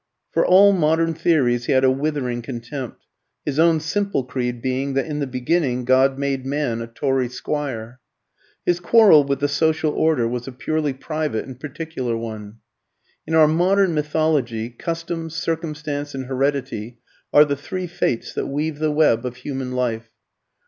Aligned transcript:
For 0.31 0.43
all 0.43 0.71
modern 0.73 1.13
theories 1.13 1.65
he 1.67 1.73
had 1.73 1.83
a 1.83 1.91
withering 1.91 2.41
contempt, 2.41 3.05
his 3.45 3.59
own 3.59 3.79
simple 3.79 4.23
creed 4.23 4.59
being 4.59 4.95
that 4.95 5.05
in 5.05 5.19
the 5.19 5.27
beginning 5.27 5.85
God 5.85 6.17
made 6.17 6.43
man 6.43 6.81
a 6.81 6.87
Tory 6.87 7.29
squire. 7.29 7.99
His 8.65 8.79
quarrel 8.79 9.23
with 9.23 9.41
the 9.41 9.47
social 9.47 9.91
order 9.91 10.27
was 10.27 10.47
a 10.47 10.51
purely 10.53 10.91
private 10.91 11.45
and 11.45 11.59
particular 11.59 12.17
one. 12.17 12.55
In 13.27 13.35
our 13.35 13.47
modern 13.47 13.93
mythology, 13.93 14.71
Custom, 14.71 15.29
Circumstance, 15.29 16.15
and 16.15 16.25
Heredity 16.25 16.97
are 17.31 17.45
the 17.45 17.55
three 17.55 17.85
Fates 17.85 18.33
that 18.33 18.47
weave 18.47 18.79
the 18.79 18.89
web 18.89 19.23
of 19.23 19.35
human 19.35 19.71
life. 19.71 20.09